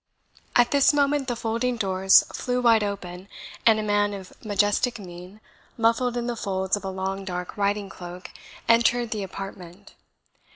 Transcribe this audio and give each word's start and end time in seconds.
At 0.55 0.71
this 0.71 0.95
moment 0.95 1.27
the 1.27 1.35
folding 1.35 1.77
doors 1.77 2.23
flew 2.33 2.59
wide 2.59 2.83
open, 2.83 3.27
and 3.67 3.77
a 3.79 3.83
man 3.83 4.15
of 4.15 4.33
majestic 4.43 4.97
mien, 4.97 5.39
muffled 5.77 6.17
in 6.17 6.25
the 6.25 6.35
folds 6.35 6.75
of 6.75 6.83
a 6.83 6.89
long 6.89 7.23
dark 7.23 7.55
riding 7.55 7.87
cloak, 7.87 8.31
entered 8.67 9.11
the 9.11 9.21
apartment. 9.21 9.93